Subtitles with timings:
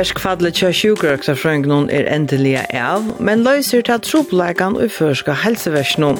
[0.00, 6.16] Ferskfadlet sjukrøksa frøyngnån er endelig av, men løyser til troblegan og førska helseversnån.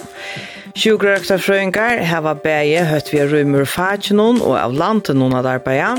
[0.77, 5.95] Sjukkerøksafrøyngar heva bæje høtt via rymur fagenån og av landet noen av arbeida,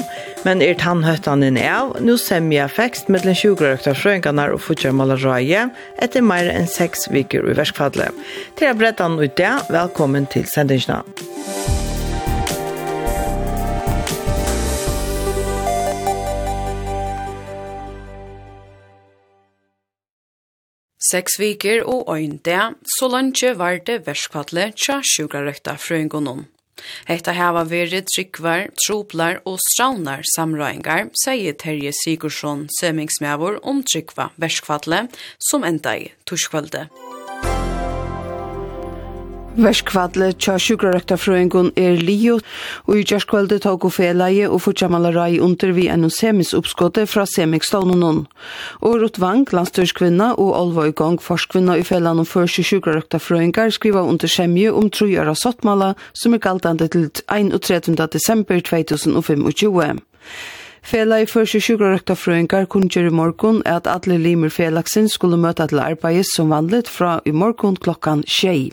[0.45, 5.71] men er tannhøttanen av, nu semja fekst mellom sjukkerøksafrøyngarnar og futjarmalarøye
[6.05, 8.13] etter meir enn seks viker i verskfadlet.
[8.61, 11.01] Til a brettan ut det, velkommen til sendingsna.
[21.11, 22.61] Seks viker og øyn det,
[22.97, 26.45] så langt var det verskvallet tja sjukarøkta frøyngonon.
[27.09, 35.11] Hetta hava veri tryggvar, troplar og straunar samrøyngar, sier Terje Sigursson Semingsmjavur om tryggva verskvallet
[35.51, 37.10] som enda i torskvallet.
[39.51, 42.37] Verskvadle tja sjukrarøkta frøyngun er lio,
[42.87, 48.21] og i kjærskvalde tåg og felaie og fortjammalarai under vi enn semis oppskåte fra semikstånunun.
[48.79, 53.75] Og Rutt Vang, landstørskvinna og Olva i gang forskvinna i felan om første sjukrarøkta frøyngar,
[53.75, 57.99] skriva under semje om trojara sottmala som er galtande til 31.
[58.15, 59.99] desember 2025.
[60.81, 65.79] Fela i første sjukkerøkta frøyngar kunngjør i morgon at alle limer felaksen skulle møta til
[65.79, 68.71] arbeidet som vanligt fra i morgon klokkan tjei.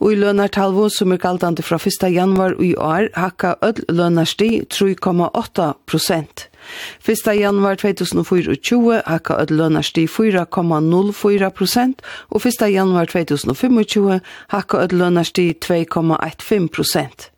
[0.00, 2.08] Og i lønartalvo som er galdande fra 1.
[2.14, 6.48] januar i år hakka öll lønarsti 3,8 prosent.
[7.04, 7.28] 1.
[7.36, 12.64] januar 2024 hakka öll lønarsti 4,04 prosent og 1.
[12.72, 14.20] januar 2025
[14.56, 17.30] hakka öll lønarsti 2,15 prosent.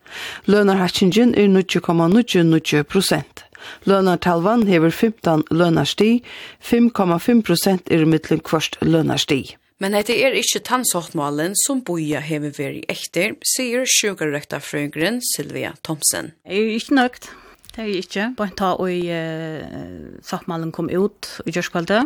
[0.46, 3.47] Lønarhatsingen er 0,99 prosent.
[3.88, 6.22] Lønartalvan hever 15 lønarsti,
[6.64, 9.56] 5,5 prosent er mittlen kvart lønarsti.
[9.78, 16.32] Men dette er ikkje tannsortmalen som boia hever veri ekter, sier sjukarrektarfrøyngren Silvia Thomsen.
[16.42, 17.28] Jeg er ikke nøgt.
[17.76, 18.24] Det er ikkje.
[18.34, 22.00] Bare ta og uh, sortmalen kom ut i Gjørskvalde.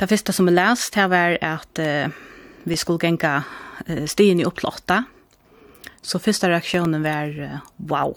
[0.00, 2.10] Det første som jeg lest, her var at uh,
[2.66, 5.04] vi skulle genka uh, stien i opplotta.
[6.02, 8.16] Så første reaksjonen var, uh, wow,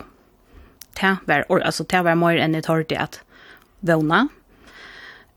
[1.00, 3.20] det var, altså det var mer enn jeg tørte at
[3.81, 4.28] våna.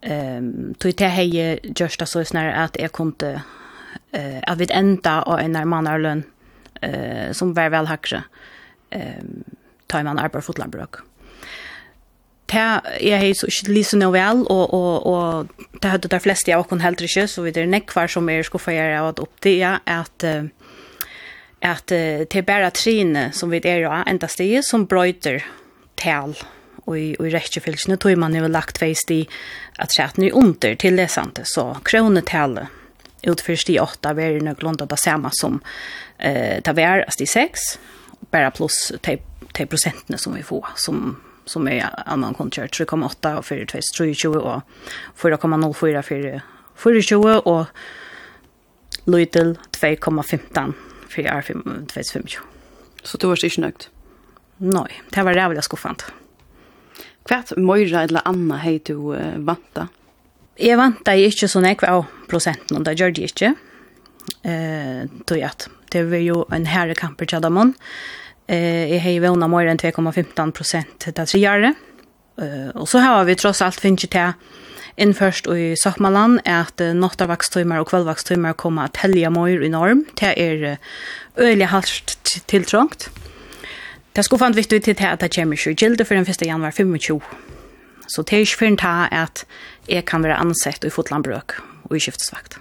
[0.06, 3.40] Um, tog det hei gjørst det så snarere at jeg kunne,
[4.14, 6.22] uh, at vi enda av en nærmannarlønn
[6.84, 8.22] uh, som var vel hakre,
[8.94, 9.42] um,
[9.90, 11.00] ta man arbeid fotlandbrøk.
[12.46, 12.66] Det
[13.02, 16.62] jeg hei så ikke lyse noe vel, og, og, og det hadde de fleste av
[16.62, 19.78] oss heller ikke, så vi er nekvar som er skuffet av at opp det ja,
[19.82, 20.46] at uh,
[21.64, 25.44] at uh, det er bare trine som vi er av enda sted som brøyter
[25.96, 26.36] tal
[26.86, 29.22] og i, og i rettjefylsene tog man jo lagt veis i
[29.82, 32.68] at tretten er under til lesende, så kronetallet
[33.26, 35.58] utfyrs de åtta var nøglunda det samme som
[36.18, 37.72] eh, det var de seks,
[38.30, 39.16] bare pluss de,
[39.56, 44.62] de prosentene som vi får, som som er annan kontakt 3,8 og 4,2, 4,23 og
[45.22, 46.02] 4,04
[46.74, 47.66] for 4,20 og
[49.06, 50.74] Lytel 2,15
[51.22, 52.22] för är 25.
[53.02, 53.86] Så du var inte nöjd?
[54.56, 56.04] Nej, det var rävla skuffant.
[57.24, 59.88] Kvart Moira eller Anna hej du uh, vanta?
[60.56, 63.54] Jag vanta jag inte så näkva av procenten och det gör det inte.
[64.42, 67.74] Eh, tog jag att det var ju en herre kamp i Chadamon.
[68.46, 71.64] Eh, jag hej vana Moira 2,15 procent tre år.
[71.64, 74.32] Eh, och så har vi trots allt finns det
[74.96, 80.04] innførst i Sakmaland er at nattavakstøymer og kveldvakstøymer kommer at helge mer i norm.
[80.18, 80.76] Det er
[81.38, 83.10] øyelig halvt tiltrångt.
[84.16, 86.46] Det er skuffant viktig til at det kommer ikke gilde for den 1.
[86.46, 87.20] januar 25.
[88.08, 89.44] Så det er ikke for en ta at
[89.88, 92.56] jeg kan være ansett i fotlandbrøk og i skiftesvakt.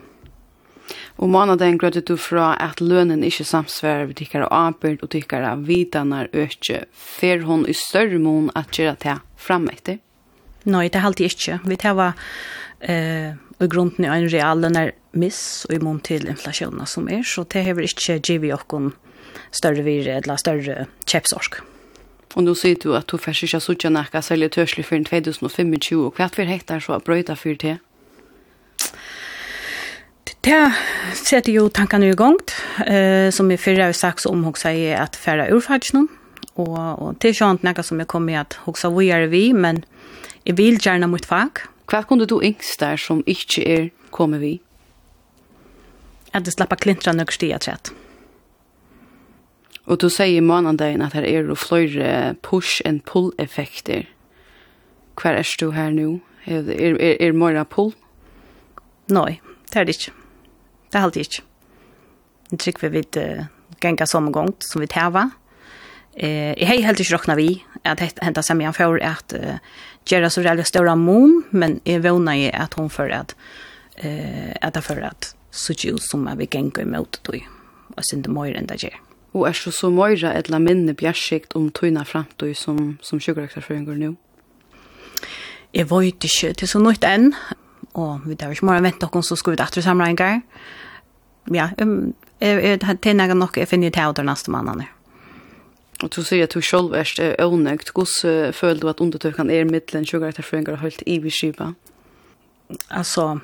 [1.17, 6.27] Og månaden grødde du fra at lønnen ikke samsvarer ved tikkere arbeid og tikkere vidanar
[6.33, 10.01] økje, fer hun i større mån at gjøre det fram etter?
[10.65, 11.59] Nei, det er alltid ikke.
[11.69, 12.15] Vi tar var
[12.81, 17.45] eh, og grunden er en real lønner miss og imot til inflasjonen som er, så
[17.47, 18.93] det har vi ikke givet oss
[19.55, 21.61] større virre eller større kjepsorsk.
[22.35, 26.17] Og nå sier du at du først ikke suttet nækka særlig tørselig for 2025, og
[26.17, 27.77] hva for hektar så brøyta for det?
[30.45, 30.59] Det
[31.15, 32.35] setter jo tankene i gang,
[32.85, 36.09] eh, som i fyrre har sagt så omhåndsa sier at færre urfadsjonen,
[36.55, 39.83] og, och det är sånt något som jag kommer att huxa er vi, men
[40.43, 41.49] jeg vill gärna mot fag.
[41.91, 44.61] Vad kunde du yngst der som ikke er kommer vi?
[46.31, 47.91] Att det slappa klintra några stiga trätt.
[49.85, 54.09] Och du säger i månaden att här är det flera push and pull effekter.
[55.15, 56.19] Hva är du här nu?
[56.43, 57.91] Är, är, är, är mera pull?
[59.05, 59.41] Nej,
[59.71, 60.11] det er det inte.
[60.91, 61.41] Det er alltid ikke.
[62.51, 63.45] Jeg tror vi vil uh,
[63.81, 65.29] genga som gang som vi tar
[66.15, 67.49] Eh, jeg har helt ikke råkna vi
[67.83, 69.57] at henta semjan for at uh,
[70.07, 73.35] gjøre så veldig større mån, men jeg vågna i at hun for at
[73.99, 77.43] eh, at det for at så ikke ut som jeg vil gjenge imot det,
[77.95, 78.95] og sin det møyre enn det gjør.
[79.35, 83.99] Og er så så møyre et la minne bjergsikt om tøyna fremtøy som, som sjukkerakterføringer
[83.99, 84.15] nå?
[85.75, 87.33] Jeg vet ikke, til så nøyt enn,
[87.93, 90.41] og vi tar ikke mer vente noen som skal ut etter samlingar.
[91.51, 94.94] Ja, um, jeg, jeg, jeg, jeg, jeg, jeg, jeg, jeg, jeg, jeg, jeg,
[96.05, 97.89] Og du sier at du selv er ånøgt.
[97.95, 101.71] Hvordan føler du at undertøkene er middelen 20 etter føringer og holdt i beskriva?
[102.93, 103.39] Altså,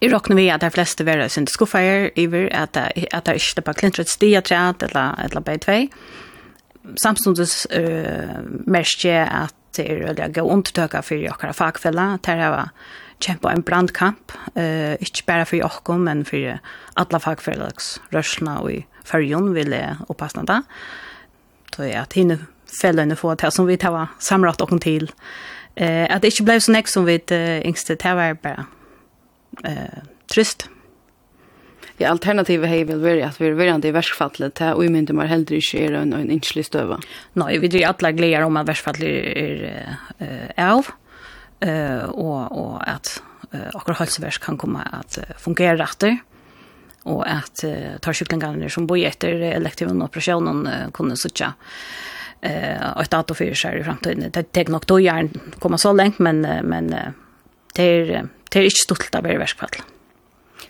[0.00, 3.64] jeg råkner vi at de fleste verre sin skuffer iver, at de, at de ikke
[3.66, 5.90] bare klintret stia træt eller, eller beitvei.
[7.02, 12.16] Samtidig uh, merker jeg at det er veldig gode undertøkene for dere fagfeller.
[12.24, 12.72] Det er
[13.22, 16.56] kjempa en brandkamp, uh, ikke bare for dere, men for
[16.96, 20.62] alle fagfellags rørsene og i färjon ville uppasna det.
[21.76, 22.38] Då är att hinna
[22.80, 25.12] fällande få det som vi tar samlat och till.
[25.74, 28.66] Eh att det inte blev så näck som vi inte yngste tar var bara
[29.64, 30.68] eh trist.
[31.96, 35.14] Det alternativet hej vill vara att vi är redan i värskfallet till och i myndigheter
[35.14, 37.00] man hellre inte är en, en inslig stöva.
[37.32, 40.86] Nej, vi drar alla glädjer om att värskfallet är eh av
[41.60, 43.22] eh och och att
[43.52, 46.18] eh, akkurat hälsovärsk kan komma att fungera rätter
[47.04, 51.54] og at uh, tarsyklingarna som bor efter elektiva operationen uh, kunde sucha
[52.42, 54.30] eh att dator för sig i framtiden.
[54.32, 56.94] Det tog nog då jag komma så långt men men
[57.74, 59.82] det är det er inte stolt av verkfall.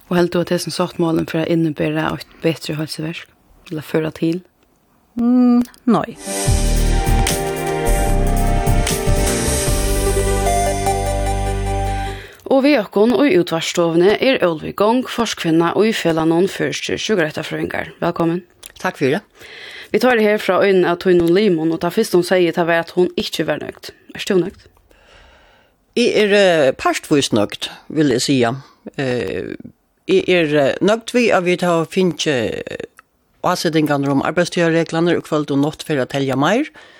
[0.08, 3.28] Och helt du att det som sagt målen för att innebära ett bättre hälsoverk
[3.70, 4.40] eller føre till.
[5.16, 6.18] Mm, nej.
[12.52, 16.98] Og vi økken og i utvarstovene er Ølvi Gong, forskvinna og i fjellet noen første
[17.00, 17.94] sjugarettafrøyngar.
[18.02, 18.42] Velkommen.
[18.82, 19.22] Takk for det.
[19.92, 22.74] Vi tar det her fra øynene av Tøynon Limon, og ta først hun sier til
[22.76, 23.94] at hun ikke var nøgt.
[24.12, 24.68] Er du nøgt?
[25.96, 28.38] Jeg er uh, parstvis nøgt, vil jeg si.
[28.44, 29.56] Uh,
[30.08, 32.60] jeg er uh, nøgt vi at vi tar finnes uh,
[33.48, 36.68] avsettingene om arbeidstøyreglene og kveld og nått for å telle mer.
[36.68, 36.91] Uh,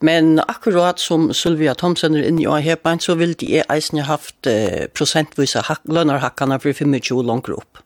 [0.00, 4.86] Men akkurat som Sylvia Thomsen er inne i Åhepan, så vil de eisen haft eh,
[4.94, 7.82] prosentvisa hak lønnerhakkene for 25 langer opp.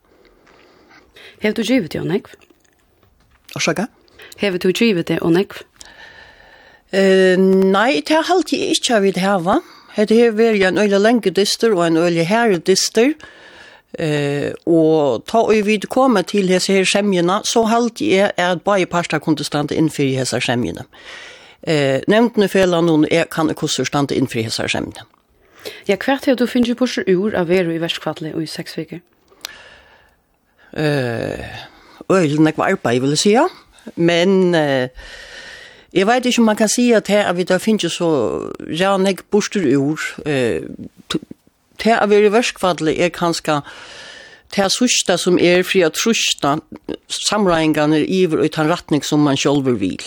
[1.41, 2.35] Hever du givet det, Onekv?
[3.55, 3.87] Orsaka?
[4.37, 5.63] Hever du givet det, Onekv?
[6.93, 9.61] Eh, nei, det er alltid ikke jeg vil hava.
[9.97, 13.15] Det er vært en øyne lenge dyster og en øyne herre dyster.
[13.99, 18.85] Eh, og ta og vi komme til disse her skjemjene, så halte jeg at bare
[18.89, 20.85] parter kunne stande innfyr i hese skjemjene
[21.67, 25.05] eh, nevntene felene noen er, kan ikke hvordan stande innfri hessar semne.
[25.87, 28.77] Ja, hvert er du finner på seg ur av veru i verskvattle og i seks
[28.77, 29.03] viker?
[30.73, 31.45] Eh,
[32.09, 33.47] øylen er var jeg vil si, ja.
[33.95, 34.89] Men eh,
[35.93, 38.09] jeg vet ikke om man kan si at her at vi da finner så
[38.81, 39.99] rannig borster ur.
[40.25, 40.63] Eh,
[41.83, 43.61] her av veru i verskvadle er kanskje
[44.55, 46.61] det sørste som er fri å trusjene
[47.09, 50.03] samregningene iver og i den retning som man selv vil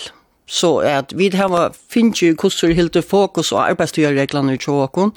[0.46, 5.12] så at vi har finnet jo hvordan helt fokus og arbeidstøyreglene i tjåkon,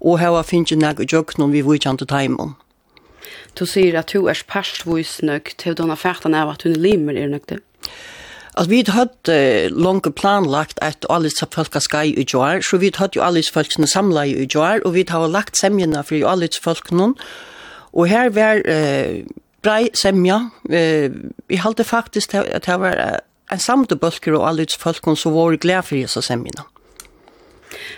[0.00, 2.56] og her finnes jo nægge jøkken vi vujkjente timen.
[3.58, 7.60] Du sier at du er parstvoisnøk til denne fætan av at hun limer er nøkte?
[8.56, 9.34] Altså, vi hadde
[9.70, 13.86] uh, langt planlagt at alle folk skal i jord, så vi hadde jo alle folkene
[13.86, 17.14] samlet i jord, og vi hadde lagt semjene for alle folkene,
[17.92, 19.22] og her var uh,
[19.62, 20.50] brei semja.
[20.64, 21.10] Uh,
[21.48, 25.86] vi hadde faktisk at det var en samte bølger og alle utfolkene som var glede
[25.86, 26.66] for Jesus semmina.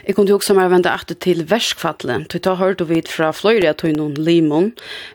[0.06, 2.26] Jeg kunne også mer vende etter til verskfattelen.
[2.28, 4.73] Du tar hørt og vidt fra Fløyre at hun noen limon.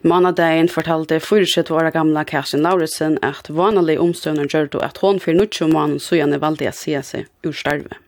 [0.07, 5.37] Manadagen fortalte fyrsett våre gamle Kjæsjen Lauritsen at vanlig omstøvner gjør du at hun for
[5.37, 8.01] noe mann så gjerne valgte å se seg ur starve.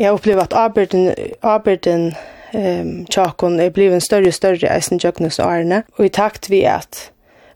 [0.00, 1.12] Jeg opplever at arbeiden,
[1.46, 2.08] arbeiden
[2.52, 5.84] um, tjakon er blevet større og større i eisen tjøknes og årene.
[5.98, 7.08] Og i takt vi at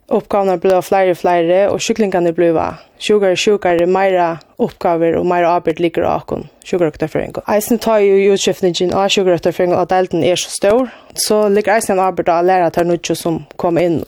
[0.09, 2.49] Oppgavene ble flere og flere, og kyklingene ble
[2.99, 7.37] sjukare sjukare, meira oppgaver og meira arbeid ligger av akon sjukarøkterføring.
[7.47, 12.03] Eisen tar jo utskiftningen av sjukarøkterføring og delten er så stor, så ligger eisen en
[12.09, 14.03] arbeid av lærere til nødvendig som kom inn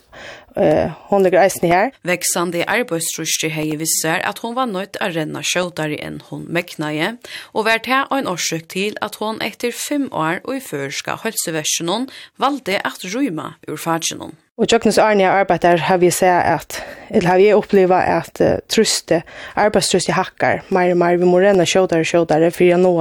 [0.52, 1.94] Uh, hon ligger eisen her.
[2.04, 7.14] Veksande arbeidstrusje hei visser at hon var nøyt å renna sjøtare enn hon meknaje,
[7.56, 12.10] og vært her en årsøk til at hon etter fem år og i førska hølseversjonen
[12.36, 14.36] valgte at ryma ur fadsjonen.
[14.62, 16.76] Og tjøkkenes Arne jeg arbeider har vi sett at,
[17.10, 19.24] eller har vi opplevd at uh, truste,
[19.58, 22.92] arbeidstruste hakkar, mer og mer, vi må renne kjødare og kjødare for å nå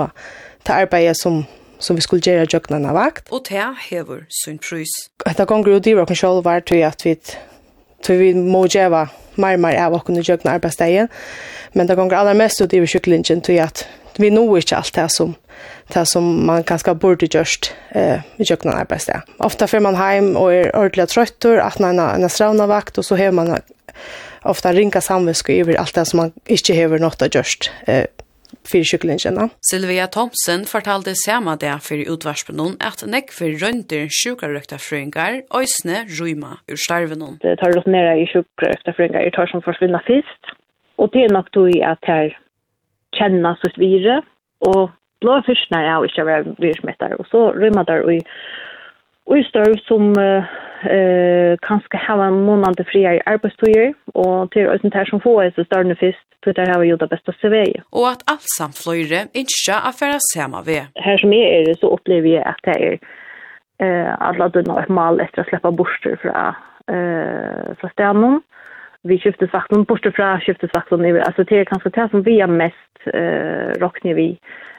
[0.64, 1.42] til arbeidet som,
[1.76, 3.28] som vi skulle gjøre tjøkkenene vakt.
[3.28, 4.94] Og det hever sin prøys.
[5.26, 7.18] Det ganger jo dyrer oss selv var til at vi
[8.04, 9.06] Så vi må gjøre
[9.40, 11.10] mer og mer av å kunne gjøre arbeidsdagen.
[11.76, 13.84] Men det ganger aller mest ut i kjøkkelinjen til at
[14.20, 15.34] vi nå ikke alt det som,
[15.94, 19.28] det som man kanskje burde gjørst eh, i kjøkkenen arbeidsdag.
[19.44, 23.06] Ofte får man hjem og er ordentlig trøtter, at man har en stravna vakt, og
[23.06, 23.54] så har man
[24.48, 27.30] ofta ringa samvisk over alt det som man ikke har nått å
[27.86, 28.06] eh,
[28.70, 29.48] fyrir kycklingarna.
[29.70, 36.52] Silvia Thompson fortalte samma det för utvarspenon at nekk för rönter sjukarökta frøyngar òsne rujma
[36.68, 37.38] ur starven.
[37.40, 40.54] Det tar rått nära i sjukarökta frøyngar det tar som forsvinna fyrst,
[40.98, 42.36] og det er nok tog at her
[43.16, 44.22] kjenna känna vire,
[44.60, 44.90] og och
[45.20, 48.22] blå fiskar är inte vara virsmettar, og så rymmar der og
[49.28, 50.60] Og i størv som eh
[51.66, 55.64] kanskje hava en måned til i arbeidstøyer, og til å her som få er så
[55.64, 57.56] større først, til der vi gjort det beste CV.
[57.92, 60.82] Og at alt samt fløyre ikke er for å se meg ved.
[60.96, 62.94] Her som jeg er, så opplever jeg at det er
[63.84, 66.54] eh, alle døgnet et mal etter å slippe borster fra,
[66.88, 68.40] eh, fra stenen.
[69.04, 72.52] Vi skiftes vakten, borster fra skiftes vakten, altså det er kanskje det som vi er
[72.52, 74.30] mest eh, råkner vi,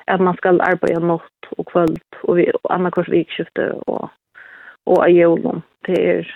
[0.08, 4.10] at man skal arbeide natt og kvöld, og, vi, og vi vikskifte og
[4.92, 5.64] og av jævlen.
[5.88, 6.32] Det er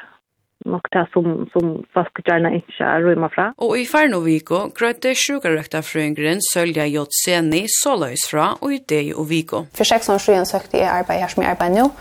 [0.65, 3.49] nok det som, som folk gjerne ikke er rymmer fra.
[3.61, 7.05] Og i ferne viko grøyte sjukerøkta frøyngren Sølja J.
[7.23, 9.65] Seni så løs fra og i det og viko.
[9.77, 11.91] For 6 år siden søkte jeg arbeid her som jeg arbeider nå,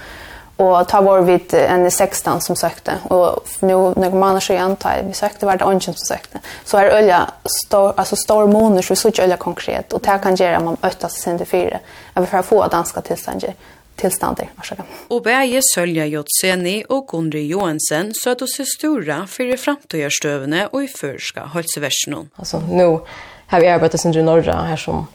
[0.64, 4.76] og ta var vi en i 16 som søkte, og nå når noen måneder igjen,
[4.78, 6.38] ta vi søkte, var det ånden som søkte.
[6.64, 10.20] Så er øya stor, altså stor måneder, så vi så ikke øya konkret, og det
[10.22, 11.82] kan gjøre at man øtter seg sin til fire,
[12.14, 13.58] jeg vil få danska tilstander
[13.96, 14.50] tilstander.
[14.56, 14.84] Varsågod.
[15.08, 20.66] Och bäge Sölja Jotseni og Gundri Johansen så att det är stora för i fremtøyerstøvene
[20.66, 22.30] och i förska hälsoversionen.
[22.36, 23.00] Alltså nu
[23.46, 25.06] har vi arbeidet sin i norra här som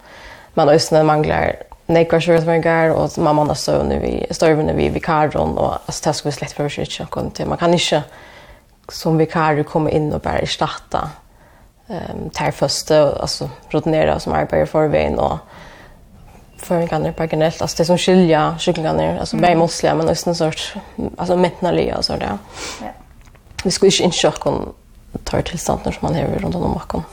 [0.53, 1.55] man ösnen manglar
[1.85, 6.37] nekvarsvårdsmängar och mamma har så nu vi stövna vi vikaron og alltså det skal vi
[6.37, 7.45] slett för sig inte.
[7.45, 8.03] Man kan inte
[8.89, 11.09] som vikar komma in och bare erstatta
[11.87, 15.37] ehm um, tärföste alltså rutinera som arbetar för vän och
[16.59, 19.59] förringarna på generellt alltså det som skilja kycklingarna alltså mm.
[19.59, 20.51] muslimer men nästan en
[21.17, 22.37] alltså metnalia och så där.
[22.81, 22.87] Ja.
[23.63, 24.73] Vi skulle inte inköra kon
[25.23, 27.03] tar tillstånden när man har runt om bakom.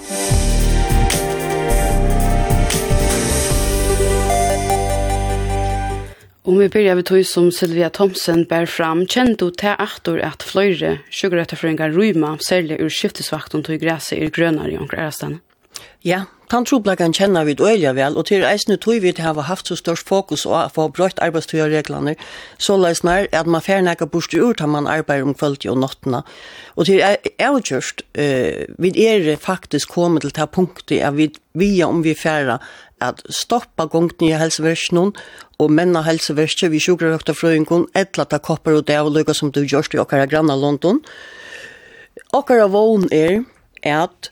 [6.43, 10.43] Om vi börjar med tog som Sylvia Thomsen bär fram kände du till aktor att
[10.43, 15.41] flöjre sugarrättaföringar rymma särskilt ur skiftesvakten tog gräset i grönare i omkring
[16.00, 19.76] Ja, Tan troblagan kjenner vi øyla vel, og til eisne tog vi hava haft så
[19.76, 22.15] størst fokus å få brøyt arbeidstøyreglene,
[22.59, 26.23] så leisner at man fer nekka bort ur til man arbeider om kvöldi og nottena.
[26.76, 32.05] Og til avgjørst, uh, vi er faktisk kommet til ta punktet at vi via om
[32.05, 32.61] vi færa
[33.03, 35.12] at stoppa gongt nye helseversjonen
[35.59, 39.97] og menna helseversjonen vi sjukrarøkta frøyngon, etla ta kopper og det avløyga som du gjørst
[39.97, 41.03] i okkara granna London.
[42.37, 43.43] Okkara vogn er
[43.83, 44.31] at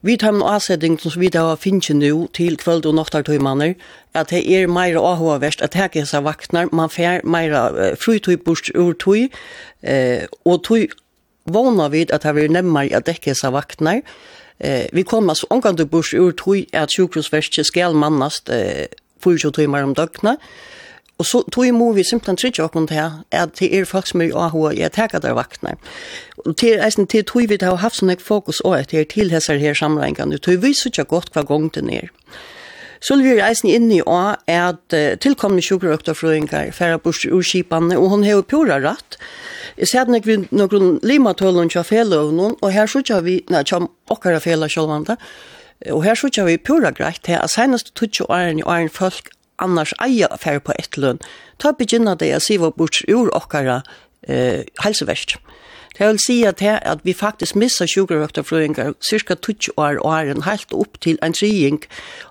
[0.00, 3.72] Vi tar en avsetning som vi da finner nå til kveld og noktartøymanner,
[4.14, 8.70] at det er mer avhåverst, at det er seg vaktnar, man får mer frytøy bort
[8.78, 9.26] ur tøy,
[9.82, 10.86] eh, og tøy
[11.50, 14.04] vana vid at det er nemmere at det er seg vaktnar.
[14.60, 18.86] Eh, vi kommer så omgang til bort ur tøy at sjukkrosverst skal mannast eh,
[19.18, 20.38] 24 timer om døgnet,
[21.18, 24.34] Og så tog må vi simpelthen trytja okken til at det er folk som er
[24.38, 25.74] AHA i at teka der vaktene.
[26.44, 30.38] Og til eisen til tog vi har haft sånn fokus også etter disse her samlengene,
[30.38, 32.12] tog vi så ikke godt hva gang den er.
[33.00, 37.98] Så vi er eisen inne i å at uh, tilkommende sjukkerøkterfrøyngar færre bort ur urskipene,
[37.98, 39.18] og hun har jo pura rett.
[39.78, 44.42] Jeg ser at vi noen limatølen til fjellovnen, og her sutja vi, nei, til okkara
[44.42, 45.18] fjellovnen,
[45.94, 49.94] Og her sykja vi pura greit til at senast tutsi åren i åren folk annars
[50.02, 50.96] eia affær på ett
[51.58, 53.82] ta begynna det å siva bort ur okkara
[54.28, 55.38] eh, helseverst.
[55.98, 60.30] Det vil si at, her, at vi faktisk missar sjukrøkterfløyngar cirka 20 år og er
[60.30, 61.82] en helt opp til en trying,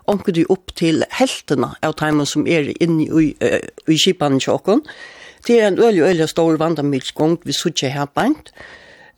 [0.07, 3.59] omkje du opp til heltene av timen som er inne i, uh,
[3.91, 4.85] i kipanen tjokken.
[5.47, 8.53] Det er en øyelig, øyelig stor vandamilsgong vi suttje her beint.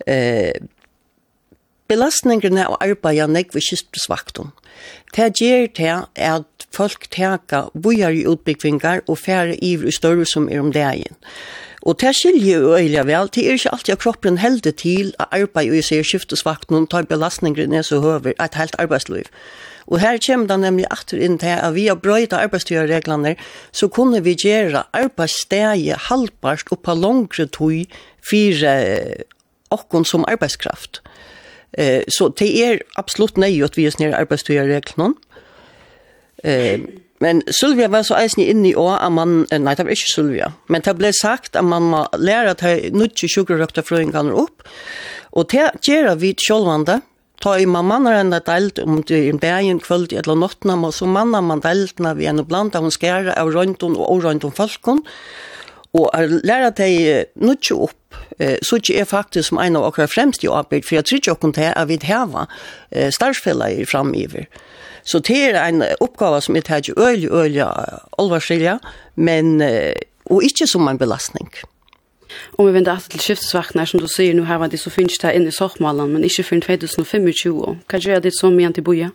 [0.07, 0.57] Eh,
[1.89, 4.51] belastningene av arbeidet nekve kistesvakten.
[5.15, 10.49] Det gjør det at folk teka bojar i utbyggvingar og færre iver i større som
[10.49, 11.17] er om dagen.
[11.87, 15.29] Og det skiljer jo øyelig vel, det er ikke alltid at kroppen helder til å
[15.31, 19.29] arbeide og seg skiftesvakten og tar belastninger ned så høver et helt arbeidsliv.
[19.87, 23.35] Og her kommer det nemlig atter inn til at vi har brøyde arbeidstyrreglene,
[23.71, 27.95] så kunne vi gjøre arbeidssteget halvbart og på langre tog
[28.29, 28.67] for
[29.71, 31.01] okkon som arbeidskraft.
[31.77, 35.13] Eh, så det er absolutt nøy at vi er snir arbeidstøyreglene.
[36.43, 36.79] Eh,
[37.19, 40.53] men Sylvia var så eisen inne i år at man, nei, det var ikke Sylvia,
[40.71, 44.63] men det ble sagt at man må lære at jeg nødvendig sjukrøkta frøyngene opp,
[45.35, 47.01] og det gjør vi sjølvande,
[47.43, 50.75] ta i man mannar enn det delt om det er en bægen kvöld eller nottna,
[50.79, 54.55] og så mannar man deltna vi enn blant av hun skæra av røyndun og orøyndun
[54.55, 55.03] falkon,
[55.95, 57.69] og er læra deg upp.
[57.73, 58.17] Opp,
[58.65, 61.33] så ikke er faktisk som en av okra fremst i arbeid, for jeg tror ikke
[61.33, 62.45] okkur til at vi heva
[63.15, 64.45] starfella i framiver.
[65.03, 67.59] Så det er en oppgave som er tatt øl, øl,
[68.19, 68.77] alvarsilja,
[69.15, 69.61] men,
[70.25, 71.49] og ikke som en belastning.
[72.57, 75.33] Om vi vender til skiftesvaktene, som du sier, nå har vi det så finnes det
[75.35, 77.79] inn i Sochmalen, men ikke før 2025.
[77.89, 79.09] Hva gjør det som igjen til boje?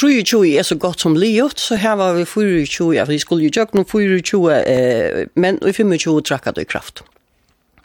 [0.00, 3.50] 23 er så gott som livet så her var vi 24, ja, vi skulle jo
[3.52, 7.02] gjøre noen 24 eh men i 25 trackade det i kraft.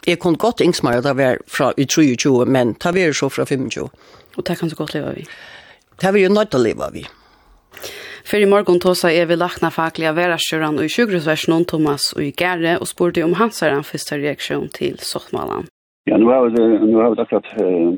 [0.06, 3.90] Jeg kunne godt innsmere det var fra i 23, men ta vi så fra 25.
[4.36, 5.26] Og det kan så godt leve vi.
[5.96, 7.04] Det har vi jo nødt til å leve av i.
[8.26, 12.32] Før i morgen tåsa er vi lakna fakliga verasjøran i i sjukresversen Thomas og i
[12.34, 15.68] Gære og spurte om hans er en første reaksjon til Sottmalan.
[16.10, 17.94] Ja, nu har vi, nu har vi akkurat uh,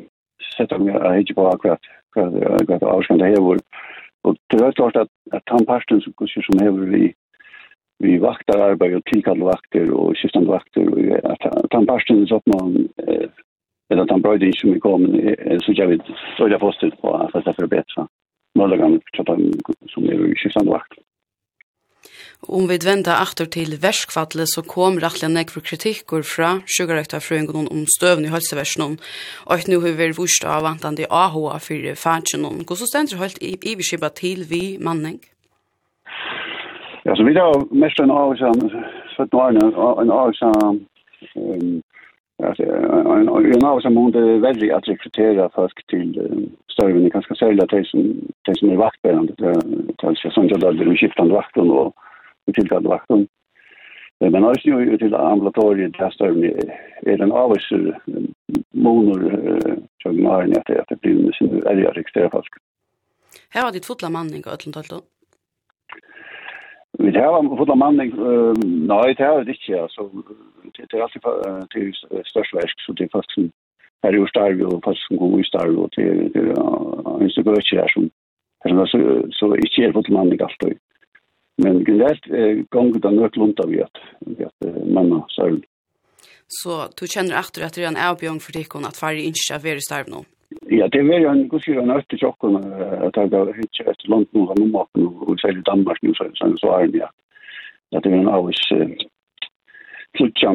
[0.57, 2.29] sett om jeg ikke på akkurat hva
[2.69, 3.63] det avskjønne det hever.
[4.25, 7.15] Og det er klart at, at han parten som, som hever vi
[7.99, 12.77] vi vaktar arbeid og tilkall vakter og skiftande vakter og at han parsten så man
[13.91, 15.07] eller at han brøyde ikke som vi kom
[15.65, 16.03] så jeg vil
[16.37, 17.68] så jeg postet på at det er
[18.59, 19.41] möjligen för att
[19.93, 20.93] som är i skiftande vakt.
[22.41, 27.67] Om vi vända åter til värskfattlet så kom rattliga näck for kritiker från sjukarrektar fröingon
[27.69, 28.99] om stövn i hälsoversen
[29.47, 32.65] och att nu har vi vurst av vantande AHA för färdsjonen.
[32.67, 35.19] Går så ständer helt i beskibba til vi manning?
[37.05, 38.71] Ja, så vi har mest en AHA sedan
[39.17, 39.51] 17 år,
[40.03, 40.11] en
[42.43, 46.11] att en en av som hon det väldigt att rekrytera folk till
[46.73, 48.01] större ni kanske sälja till som
[48.45, 49.55] till som är vaktbärande till
[49.99, 51.95] till som jag då skiftande vakten och
[52.55, 53.29] tillkallade vakten
[54.21, 56.47] men også ju till ambulatoriet där större ni
[57.03, 57.73] är en av oss
[58.71, 59.41] monor
[60.03, 62.53] som har ni att det blir med sin är jag registrere folk.
[63.51, 64.93] Här har ditt fotla manning og øtlentalt
[66.99, 68.11] Vi har fått en manning,
[68.89, 70.09] Nei, det har det ikke, altså.
[70.75, 71.23] det er alltid
[71.73, 73.51] til størst versk, så det er faktisk som
[74.03, 76.31] är ju starv och fast som går i starv och till
[77.21, 78.11] en så gör det som
[78.87, 80.71] så så ikke er fått manning allt då.
[81.57, 82.25] Men generellt
[82.71, 83.97] ganger det något lunt av att
[84.47, 85.61] att manna så.
[86.49, 89.81] Så du kjenner efter at det er en avbjörn för dig att färre inte i
[89.81, 90.25] starv nå?
[90.71, 94.33] Ja, det var ju en gusir en öster tjokken at jeg gav hitch efter langt
[94.35, 97.09] nu har nummer och och säger Danmark nu så så så det ja.
[97.97, 98.69] At det var en alls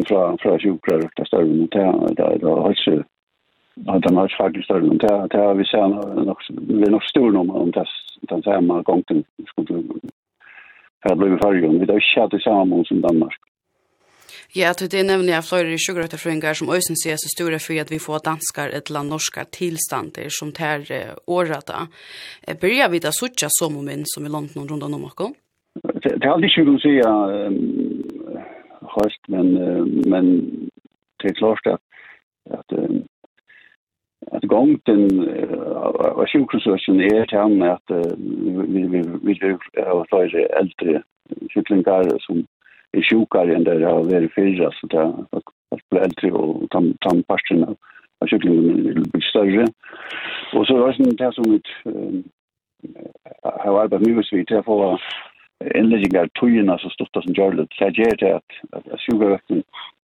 [0.08, 3.04] fra, fra sjukra Ukraina større, står det er där där har
[3.76, 5.88] Ja, den har faktisk større, men det har vi ser
[6.26, 7.88] nok, vi er nok stor nå om det,
[8.30, 9.84] den samme gangen skulle
[11.04, 11.80] her blir vi fargen.
[11.80, 13.43] Vi vet ikke at det samme som Danmark.
[14.56, 15.82] Ja, det er nemlig at flere i
[16.54, 20.52] som ösen sier så store for at vi får danskar et eller norska tilstander som
[20.52, 21.88] tar eh, årata.
[22.48, 25.34] Eh, börjar vi då suttja som om en som i London rundt om och
[26.04, 27.10] Det är aldrig sjukt att säga
[28.96, 29.48] høyst, men,
[30.06, 30.26] men
[31.20, 31.82] det er klart att,
[32.52, 32.74] at,
[34.32, 34.80] att gången
[35.76, 37.90] av sjukhusen är till att
[38.74, 38.84] vi
[39.24, 41.02] vill ha flere eldre
[41.50, 42.46] kycklingar som
[42.94, 45.26] är sjukare än det har varit fyra så det har
[45.90, 47.64] bli äldre och tam tam parten
[48.20, 49.68] av cyklingen blir större.
[50.54, 51.72] Och så är det det som ett
[53.44, 55.00] har arbetat mycket så vi till för
[55.76, 57.68] inläggingar tøyina så stort som gör det.
[57.80, 59.00] Det gjør det att at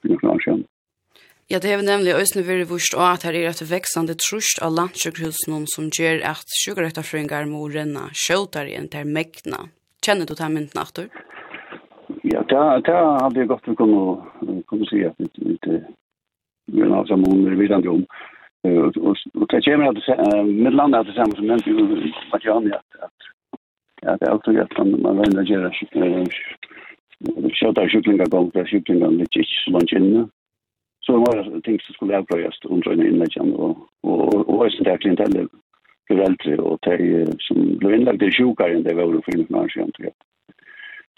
[0.05, 0.65] en, en, en,
[1.51, 4.73] Ja, det har nemlig øyne vært vurs og at her er et veksande trusht av
[4.77, 9.67] landsjøkhusene som gjør at sjukkerøkterfrøyngar må renne skjøter igjen til mekna.
[10.03, 11.11] Kjenner du til mynden, Arthur?
[12.25, 14.03] Ja, det, hadde jeg godt kunne,
[14.71, 18.07] kunne si at vi er av hun er videre om.
[18.63, 21.87] Og det kommer at med landet er det samme som nevnte jo
[22.31, 23.03] Batjani at
[24.03, 25.71] at det er alltid at man regner gjøre
[27.55, 30.25] skjøter skjøklingar gong, skjøklingar litt ikke så langt inne
[31.03, 34.85] så var det ting som skulle avbrøyes under en innleggen, og, og, og, og også
[34.87, 35.49] er klientellet
[36.15, 39.93] blev eldre, og de som ble inlagda i sjukere enn det var for mig när
[39.99, 40.13] jag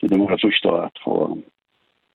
[0.01, 1.39] Så det var så stå at få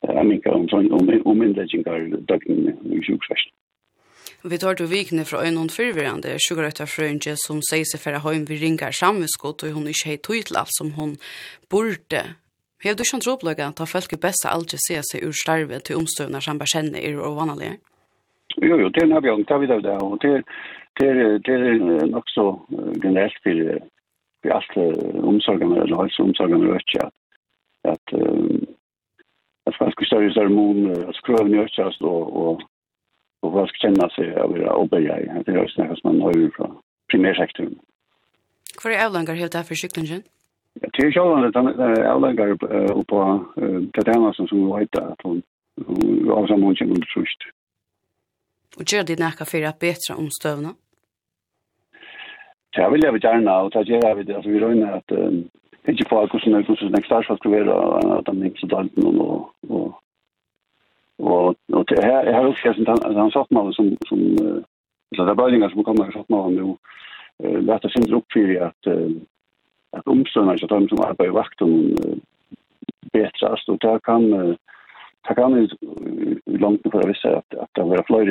[0.02, 3.52] jag minka om om om inläggningar dagning i sjukvården.
[4.44, 8.34] Vi tar til vikene fra øynene fyrvirrende, sjukrøtta frøynge som sier seg for å ha
[8.34, 11.18] en vi ringer sammenskott, og hun ikke har tøyt alt som hun
[11.70, 12.22] burde
[12.80, 16.00] Hef du kjent råpløyga troplegge at folk i beste aldri se seg ur starve til
[16.00, 17.76] omstøvner som bare kjenner er og vanlige?
[18.64, 20.32] Jo, jo, det er nabjørn, det er vi det, og det,
[21.00, 21.10] det,
[21.46, 22.46] det er nok så
[23.04, 23.60] generelt for,
[24.42, 24.78] for alt
[25.32, 27.14] omsorgene, eller helseomsorgene, og ikke at,
[27.94, 28.16] at,
[29.68, 32.66] at folk i større større mån, at skrøven skrøvene ikke, og, og,
[33.44, 36.72] og folk kjenner seg av å arbeide det er også noe som man har fra
[37.12, 37.76] primærsektoren.
[38.80, 40.24] Hvor er avlanger helt her for syklingen?
[40.82, 41.68] Det är ju att han
[42.06, 42.56] avlägger
[43.04, 43.46] på
[43.94, 45.42] Tatjana som som heter att hon
[46.32, 47.42] av samma hon känner tröst.
[48.78, 49.80] Och gör det näka för att
[50.16, 50.70] om stövna?
[52.76, 55.12] Det vill jag gärna och det gör vid alltså vi rör att
[55.88, 58.96] inte på allt som något som nästa så ska vara att de inte så dalt
[58.96, 60.02] någon och och
[61.18, 64.38] och och det här är också sånt han satt man som som
[65.16, 66.76] så där började som kommer att satt man nu
[67.60, 68.88] lätta sin upp för att
[69.92, 71.96] att omståndarna så de som arbetar i vakten
[73.14, 74.32] bättras och där kan
[75.28, 75.68] där kan ju
[76.46, 78.30] långt för att visa att att det var flöjt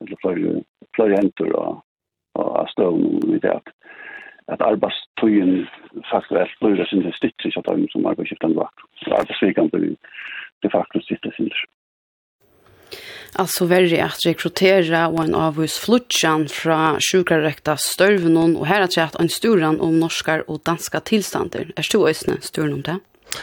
[0.00, 1.82] eller flöjt flöjt händer og,
[2.32, 3.68] och stål med det att
[4.46, 5.66] att arbetstøyen
[6.10, 8.67] faktisk er større sin det stikker ikke at de som arbeidsskiftene
[13.38, 19.28] alltså värre att rekrytera och en avhus flutchan från sjukarrekta stövnon och här att en
[19.28, 21.72] storan om norskar och danska tillstander.
[21.76, 22.98] Är du ösne storan om det?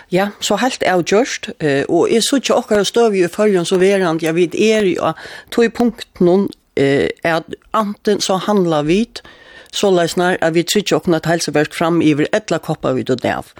[0.09, 1.51] Ja, så helt er gjørst,
[1.89, 5.11] og jeg så ikke akkurat støv i følgen så verand, jeg vet er jo,
[5.53, 9.21] tog i punkt noen, er at anten så handler vit,
[9.69, 13.53] så løsner at vi trykker åkne et helseverk fram i etla koppa vid og nev.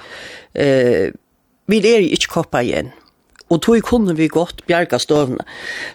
[1.69, 2.89] Vi er jo ikke koppa igjen,
[3.55, 5.43] og tog kunne vi godt bjerga støvne.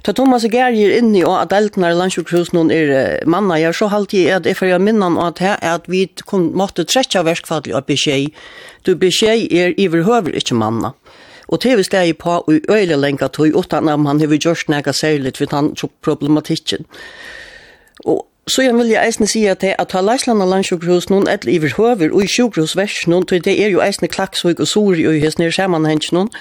[0.05, 4.19] Ta Thomas Gerger inni og at eltene er landsjukhusen og er manna, jeg så halte
[4.19, 8.31] jeg at jeg fyrir minnan og at at vi kun, måtte trekja verskfadlig av beskjed.
[8.87, 10.95] Du beskjed er i iverhøver ikke manna.
[11.51, 14.93] Og det vi steg på i øyelig lenga tog utan at han har gjort nega
[14.93, 16.87] særlig for han problematikken.
[18.05, 21.29] Og Så jeg vil jeg eisne si at det at ta Leisland og landsjukhus noen
[21.31, 25.05] et iver høver og i sjukhusvers noen, til det er jo eisne klaksvig og sori
[25.07, 26.33] og i hessene i sammanhengs noen,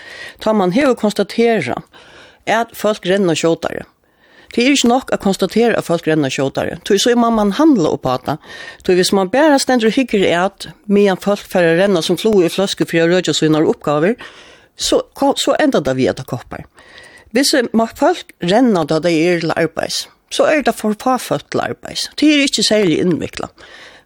[0.41, 1.78] tar man hever konstatera
[2.50, 3.86] at folk renner kjåtare.
[4.50, 6.80] Det er ikke nok å konstatere at folk renner kjåtare.
[6.88, 8.38] Så så må man handla opp at det.
[8.82, 12.39] Så hvis man bare stender og hikker er at medan folk færre renner som flo
[12.41, 14.17] i fløske for å rødja sine oppgaver,
[14.74, 15.04] så,
[15.38, 16.65] så enda det vi etter koppar.
[17.36, 17.54] Hvis
[18.00, 22.10] folk renner da det er til arbeids, så er det for påfødt arbeid.
[22.20, 23.50] Det er ikke særlig innviklet.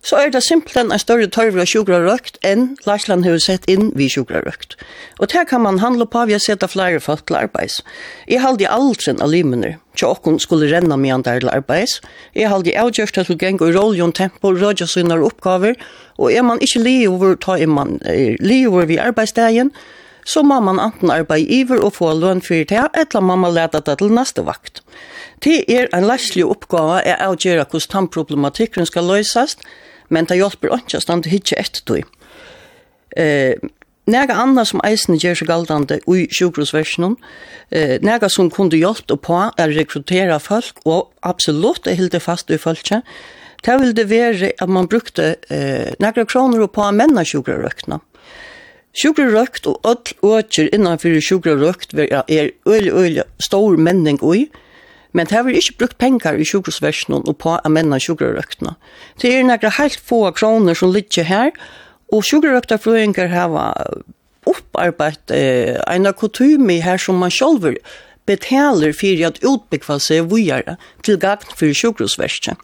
[0.03, 4.11] Så er det simpelthen en større tørv av sjukrarøkt enn Larsland har sett inn vid
[4.11, 4.75] sjukrarøkt.
[5.23, 7.79] Og det kan man handle på ved å sette flere folk til arbeids.
[8.27, 12.01] Jeg halde aldri av limener, så åkken skulle renne med andre til arbeids.
[12.35, 15.79] Jeg halde avgjørst til gang og tempo, rødja sine oppgaver,
[16.19, 19.71] og er man ikke li over, ta er man er, li over vid arbeidsdagen,
[20.25, 23.79] så må man enten arbeide iver og få lønn for det, eller må man lete
[23.79, 24.83] det til neste vakt.
[25.43, 29.57] Det er en læslig oppgave er å gjøre hvordan tannproblematikken skal løses,
[30.09, 32.03] men det hjelper ikke å stande hitje etter det.
[33.17, 33.71] Eh,
[34.03, 37.15] Nega anna som eisen gjør seg galdande i sjukrosversjonen,
[37.71, 42.51] eh, nega som kunde hjelpe og på å rekruttera folk, og absolutt er hilde fast
[42.51, 43.03] i folket,
[43.63, 48.01] det vil det være at man brukte eh, nega kroner og på menna sjukrarøkna.
[48.93, 54.49] Sjukrarøkt og öll åker innanfyrir sjukrarøkt er øyelig, øyelig stor menning ui,
[55.13, 58.75] Men det har vi ikke brukt penger i sjukhusversjonen og på å menne sjukhusrøktene.
[59.21, 61.53] Det er noen helt få kroner som ligger her,
[62.13, 63.53] og sjukhusrøkterfrøyngar har
[64.49, 67.77] opparbeidt eh, en kultur her som man selv
[68.25, 72.57] betaler for at utbyggva seg vujere til gagn for sjukhusverset.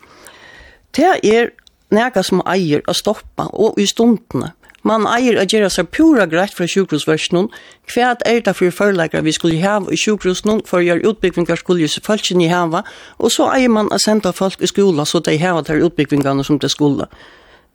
[0.96, 1.52] Det er
[1.94, 4.54] nega som eier å stoppa og i stundene.
[4.88, 7.50] Man eier å gjøre seg pura greit fra sjukhusversjonen,
[7.92, 11.84] hva er det for forleggere vi skulle ha i sjukhusversjonen for å gjøre utbyggvingar skulle
[11.84, 12.84] gjøre følelsen i hava,
[13.20, 16.60] og så eier man å sende folk i skola så de har de utbyggvingene som
[16.60, 17.10] de skulle.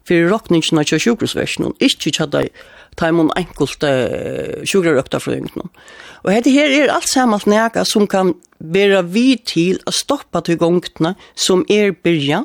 [0.04, 2.48] For råkningene av sjukhusversjonen, ikke til de
[2.98, 5.70] tar imon enkelte uh, sjukrarøkta fra yngden.
[6.24, 10.60] Og dette her er alt sammen nega som kan være vi til å stoppa til
[10.60, 12.44] gongtene som er byrja,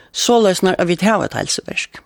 [0.11, 2.01] så løsner at vi tar et helseversk.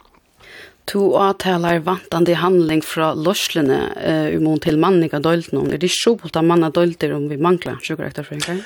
[0.92, 5.66] To avtaler vantande handling fra lorslene uh, imot til manniga døyltene.
[5.74, 8.62] Er det skjult av manna om vi mangler sjukkerektorfrøyngar?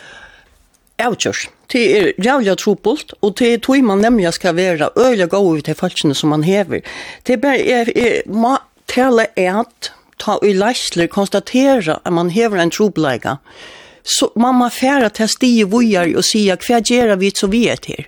[1.00, 1.46] Avtjørs.
[1.72, 5.76] Det er jævlig trobult, og det er tog man nemlig skal være øyelig gode til
[5.76, 6.82] folkene som man hever.
[7.24, 12.60] Det er bare, jeg, jeg må tale at ta i leisler konstatera at man hever
[12.60, 13.38] en trobleika.
[14.04, 17.80] Så man må fære til stige vujar og sige hva gjør vi så vi er
[17.80, 18.06] til.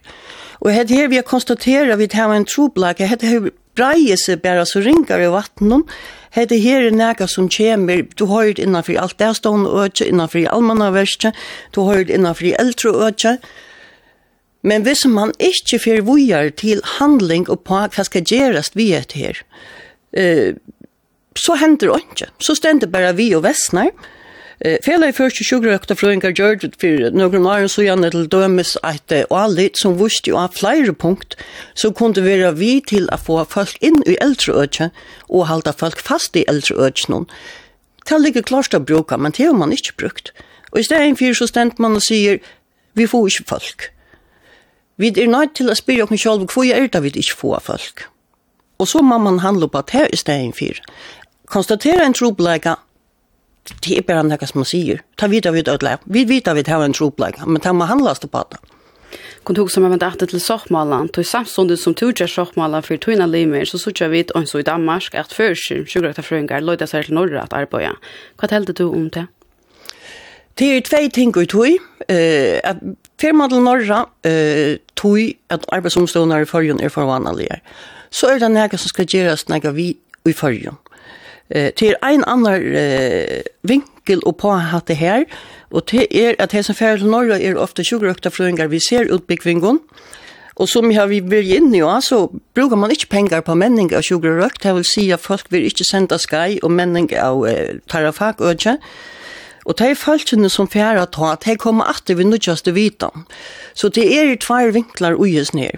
[0.61, 2.99] Og her här vi konstaterar vi har en troblak.
[2.99, 5.81] Jag heter hur brejer sig bara så ringer i vattnet.
[6.31, 10.47] Hette her er nega som kommer, du har det innanfor alt det stående øtje, innanfor
[10.47, 11.33] allmannaverste,
[11.75, 13.37] du har det innanfor eldre øtje.
[14.63, 19.11] Men hvis man ikke fer vujar til handling og på hva skal gjøres vi et
[19.11, 19.43] her,
[20.13, 20.55] eh,
[21.35, 22.31] så hender det ikke.
[22.39, 24.17] Så stender bare vi og vestner, Eh,
[24.61, 29.09] Fela i første sjukrøkta frøyngar gjør det for noen år så gjerne til dømes at
[29.33, 31.33] alit som vust jo av flere punkt
[31.73, 34.91] så kunne være vi til å få folk inn i eldre økje
[35.29, 37.25] og halda folk fast i eldre økje noen.
[38.05, 40.29] Det ligger klart å bruke, men det har man ikke brukt.
[40.69, 42.37] Og i stedet for så stent man og sier
[42.93, 43.89] vi får ikke folk.
[45.01, 48.05] Vi er nødt til å spyrre oss selv hvor er det vi ikke får folk.
[48.77, 50.85] Og så må man handle på det i stedet for.
[51.49, 52.77] Konstatere en trobleika
[53.69, 55.01] det er bare noe som man sier.
[55.17, 55.97] Ta vidare vid ödla.
[56.05, 58.59] Vi vet at vi har en troplag, men det man handlas det på det.
[59.43, 63.27] Kun tog som event efter till Sochmalan, tog samstundet som tog till Sochmalan för tog
[63.27, 67.03] limer, så såg jag vid och så i Danmark att först 20 fröngar lojda sig
[67.03, 67.95] till norra att arbeta.
[68.41, 69.27] Vad hällde du om det?
[70.53, 71.77] Det er tvei ting vi tog.
[72.11, 72.77] Uh, at
[73.21, 75.17] firma til Norra uh, tog
[75.49, 77.61] at arbeidsomstående i forrige er forvannelige.
[78.11, 79.95] Så er det noe som skal gjøres noe vi
[80.27, 80.75] i forrige.
[81.51, 85.25] Eh, till ein annan eh, vinkel och på att det
[85.71, 89.13] och det är att at hesen færre til Norge är ofta sjukkerøkta frøyngar vi ser
[89.13, 89.79] utbyggvingon,
[90.55, 94.01] Och som har vi vill in nu alltså brukar man inte pengar på männing av
[94.01, 94.63] sjukker vill røkt.
[94.63, 98.77] Det vil si folk vill inte sända skai och männing av eh, tarafak och ikke.
[99.65, 103.25] Og de folkene som fjerde ta, de kommer alltid ved nødgjøste vitan.
[103.73, 105.77] Så det er tvær vinklar uges ned.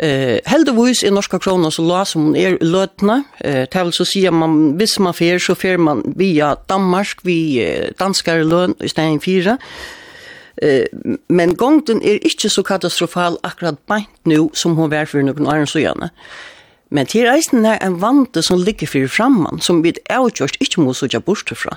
[0.00, 3.18] Eh, heldigvis i norska kronan så la som er løtna.
[3.44, 7.20] Eh, det vil så si at man, hvis man fer, så fer man via Danmark,
[7.24, 9.58] vi eh, danskare løn i stedet fyra.
[10.62, 10.86] Eh,
[11.28, 15.78] men gongten er ikkje så katastrofal akkurat beint nu som hon var for annan så
[15.78, 16.08] siden.
[16.90, 20.92] Men til reisen er en vante som ligger for framman, som vi avgjørst ikke må
[20.92, 21.76] søtja bort fra.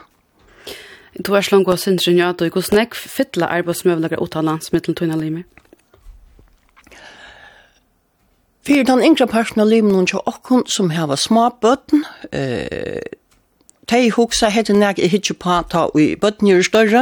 [1.19, 5.15] Du er slangt og syndrin ja, du er god snakk fytla arbeidsmøvlager uttalands mittel tunna
[5.15, 5.43] limer.
[8.63, 13.03] Fyrir den yngre parten av livet noen til okken som hava små bøtten, eh,
[13.91, 17.01] de hoksa hette nek i hitje på ta i bøtten gjør større,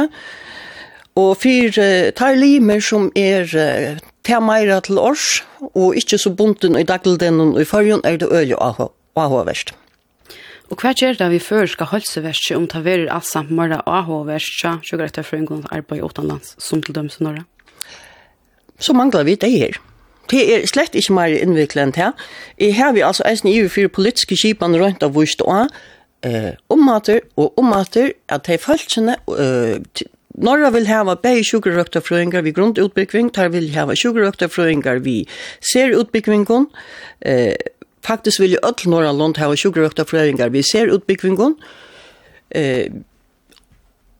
[1.14, 6.32] og fyrir uh, tar limer som er uh, ta meira til års, og ikkje så
[6.34, 9.74] bunten i dagligdenen og i fargen er det øye og AHV-verst.
[10.72, 13.52] Og hva gjør det vi før skal holde seg verst om ta verer alt samt
[13.52, 17.44] morgen AHV-verst, så greit det for en gang arbeid utenlands, som til dømes i Norge?
[18.80, 19.78] Så mangler vi det her.
[20.30, 22.12] Det er slett ikke mer innviklet enn det.
[22.60, 25.68] Jeg har vi altså eisen i for politiske skipene rundt av vårt og
[26.24, 32.54] eh, ommater og ommater at de følelsene eh, Norra vil hava bei sjukurøkta frøyngar vi
[32.56, 35.26] grundutbyggving, tar vil hava sjukurøkta frøyngar vi
[35.60, 36.70] ser utbyggvingon,
[37.20, 37.52] eh,
[38.00, 41.58] faktisk vil jo öll norra land hava sjukurøkta frøyngar vi ser utbyggvingon,
[42.54, 42.88] eh,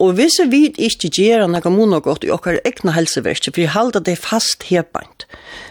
[0.02, 3.70] Og hvis vi ikke gjør noe måned og godt i okker egne helseverste, for vi
[3.70, 5.26] holder det fast hebant,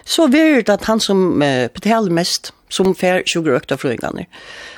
[0.08, 4.30] så vil det at han som eh, betaler mest, som fer sugar økta flygande.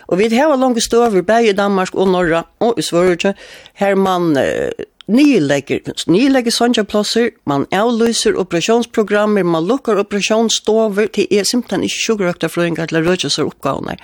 [0.09, 3.35] Og vi har langt støver, både i Danmark og Norra, og i Sverige,
[3.77, 4.73] her man eh,
[5.05, 12.87] nylegger, nylegger sånne man avlyser operasjonsprogrammer, man lukker operasjonsstover til er simpelthen ikke sugarøkta fløyngar
[12.89, 13.99] til seg oppgavene.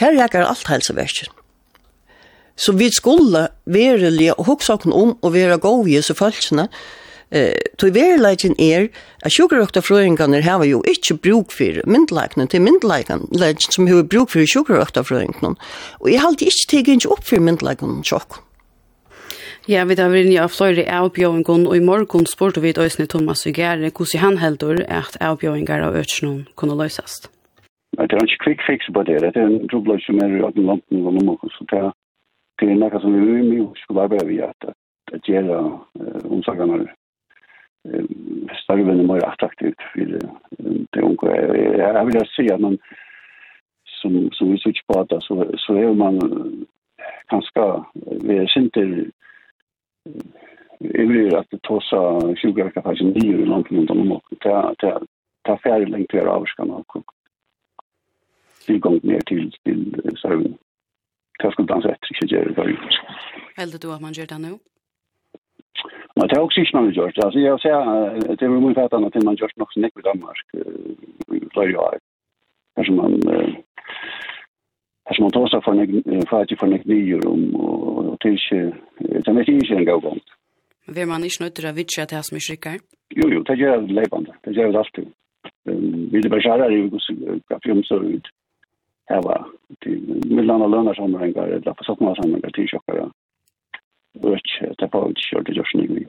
[0.00, 1.28] Her rekker alt helseverste.
[2.56, 6.68] Så vi skulle verilige og hoksa okken om å være gode i disse følelsene.
[7.34, 8.90] Eh, tog verileggen er
[9.24, 14.46] at sjukerøkta frøyngene har jo ikke bruk for myndeleikene til myndeleikene som har bruk for
[14.46, 15.56] sjukerøkta frøyngene.
[16.00, 18.38] Og jeg halte ikke tegge ikke opp for myndeleikene sjokk.
[19.66, 23.88] Ja, vi tar vel av flere avbjøringen, og i morgen spurte vi Øysene Thomas Vigere
[23.88, 27.22] hvordan han heldur at avbjøringer av Øtsjøen kunne løses.
[27.96, 30.66] Det er ikke quick fix på det, det er en problem som er i alle
[30.68, 31.92] landene og noen, så det er
[32.60, 34.64] det er noe som vi mye skulle arbeta vid att,
[35.12, 36.20] att göra eh,
[38.62, 40.00] starven er mer attraktivt for
[40.92, 41.34] det unga.
[41.76, 42.78] Jeg vil si at man
[43.84, 46.20] som, som vi sitter på det, så, så er man
[47.30, 47.84] ganska,
[48.22, 49.10] vi är inte
[51.38, 54.74] at det tar seg 20 veckor faktiskt nye i långt rundt om det er
[55.44, 57.04] ta, lengt til å till og och
[58.66, 60.58] tillgång ner til, till servien
[61.40, 62.76] hva skulle dansa efter ikke gjøre det ju.
[63.58, 64.52] Heldur du at man gjør det nå?
[66.16, 67.18] Men det er også ikke man gjort.
[67.24, 67.80] Alltså jag säger
[68.38, 70.38] det er mye fætende att man gjort nok som inte i Danmark.
[71.54, 71.78] Det är ju
[72.76, 73.12] Her som man
[75.06, 78.72] Her som man tar seg for från fattig från ett nyår om och till ikke...
[78.98, 80.20] Det er ikke en gang gang.
[80.86, 82.78] Men vil man ikke nødt til å vite at det er som är skickar?
[83.10, 84.32] Jo, jo, det gjør det levande.
[84.44, 85.06] Det gjør det alltid.
[86.12, 88.26] Vi er bare kärare i vilka film så ut.
[89.08, 89.48] Her var
[90.24, 92.96] mellan alla löner som rängar eller på til sjokkere.
[92.96, 93.10] Ja chockar.
[94.22, 94.38] Och
[94.78, 96.06] det på inte kört det just nu.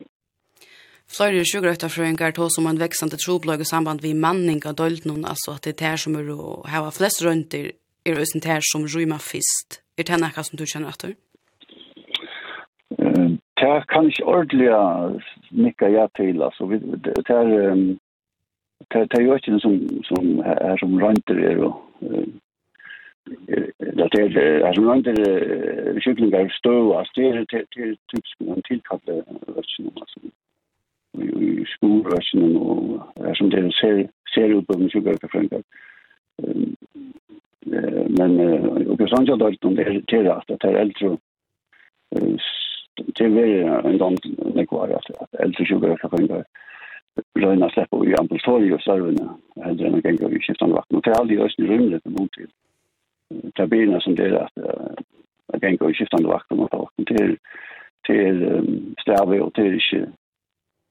[1.08, 5.50] Flöjde sjukgröta fröngar tog som en växande troblag i samband vi manning av döldnon, alltså
[5.50, 7.72] att det är det som er å var flest rundt i
[8.04, 9.82] er det här som rymar fist.
[9.96, 11.14] Är det här som du känner etter?
[13.60, 16.42] Det kan inte ordentligt nicka ja til.
[16.42, 17.96] Altså, det är
[18.88, 21.82] det är ju inte som, som, er som rönter är och
[23.78, 29.12] det är alltså någon där cyklingar stå och det är till typiskt en tillkappa
[29.46, 30.20] version alltså.
[31.22, 35.62] I skolversionen och som det ser ser ut på mycket på franska
[38.08, 38.40] men
[38.86, 39.38] och jag sa att
[39.76, 41.16] det är till att det är äldre
[43.14, 44.16] till vi en gång
[44.54, 46.44] när kvar att äldre sugar på franska
[47.38, 50.96] röna släppa i ambulatoriet och serverna hade den gången i skiftan vatten.
[50.96, 52.48] Och det är aldrig ösn rymdet mot till
[53.54, 54.52] tabellerna som det att
[55.52, 57.36] jag kan gå i skiftande vakter mot vakten till
[58.06, 59.80] till sträva och till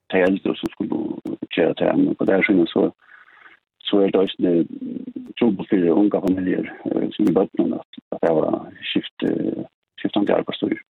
[0.10, 1.00] till äldre som skulle
[1.50, 2.16] köra till hem.
[2.16, 2.92] På det här skillnaden så
[3.90, 4.68] så är det också en
[5.70, 6.74] för unga familjer
[7.12, 9.24] som är bötten att, att det var skift,
[10.02, 10.82] skiftande arbetsstyr.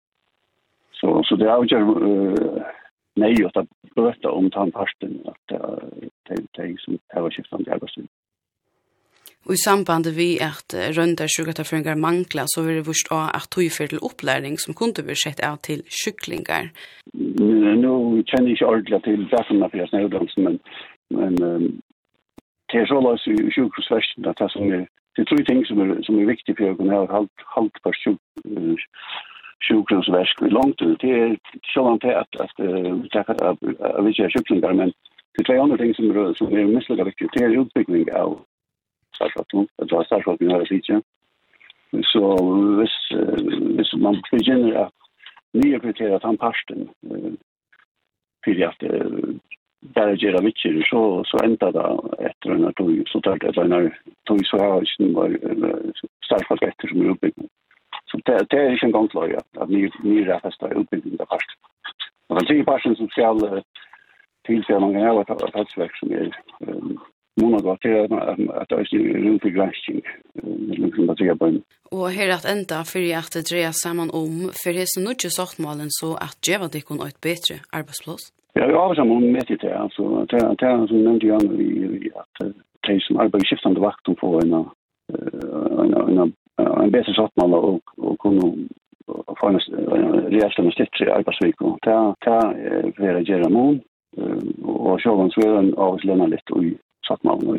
[0.92, 2.62] Så, så det avgör uh,
[3.14, 5.60] nej att böta om tandparten att
[6.28, 8.06] det är som det skiftande arbetsstyr.
[9.46, 13.90] Og i samband vi at rønda sjukaterføringar mangla, så vil det vurst av at tøyfer
[13.92, 16.70] til opplæring som kunne bli sett av til sjuklingar.
[17.12, 17.94] Nå
[18.30, 20.56] kjenner jeg ikke ordentlig til derfor at jeg snøvdansen, men,
[21.18, 21.66] men um,
[22.72, 25.78] det er så løs i sjukhusversen at det som er Det er tre ting som
[25.78, 27.18] er, som er viktig for å kunne ha
[27.54, 27.90] halvt på
[29.66, 30.98] sjukhusversk i langt ut.
[31.02, 31.36] Det er
[31.70, 35.60] sånn til at, at, at, at, at vi ikke er sjuklingar, men det er tre
[35.62, 37.30] andre ting som er, som er misslega viktig.
[37.30, 38.34] Det er utbyggning av
[39.14, 41.00] startskapten, det var startskapten her i Fitje.
[42.10, 42.22] Så
[42.78, 42.96] hvis,
[43.76, 44.92] hvis man begynner at
[45.54, 46.88] nye prioriterer at han parsten,
[48.44, 48.80] fyrir at
[49.94, 51.84] bare gjøre vittjer, så, så enda det
[52.28, 53.80] etter denne tog, så tar det denne
[54.28, 55.92] tog, så har ikke noen
[56.24, 57.50] startskap etter som er oppbyggende.
[58.10, 61.24] Så det, det er ikke en gang klar, ja, at nye, nye rettest er oppbyggende
[61.24, 61.58] av parsten.
[62.28, 63.42] Og den tredje parsten som skal
[64.48, 66.32] tilfellene er at det er som er
[67.40, 70.02] måna godt til at det er rum for gransking.
[70.82, 71.60] Liksom det er bare.
[71.92, 76.14] Og her at enda fyrir at det dreier saman om, for hese nudje saktmalen så
[76.26, 78.30] at djeva dikkon og et bedre arbeidsplass?
[78.56, 80.02] Ja, vi har sammen om med det, altså.
[80.30, 82.36] Det er som nevnte Jan, vi at
[82.86, 84.54] de som arbeider skiftande vakt om får en
[86.84, 88.68] en bedre saktmal og, og kunne
[89.40, 89.60] få en
[90.34, 91.58] reelstande stittre arbeidsvik.
[91.84, 92.48] Det er det er
[92.96, 93.70] det er det er det er det er det er
[95.98, 97.58] det er det er satt man av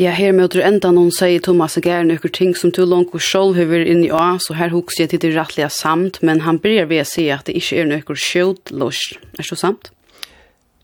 [0.00, 3.12] Ja, her med åter enda noen sier Thomas og Gær nøkker ting som du langt
[3.12, 6.40] og sjål høver inn i A, så her hukser jeg til det rettelig samt, men
[6.46, 9.02] han bryr ved å si at det ikke er nøkker skjøt løs.
[9.36, 9.90] Er det samt?